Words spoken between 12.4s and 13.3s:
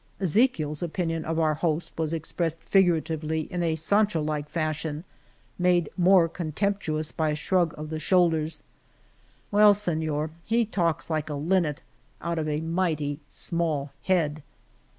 a mighty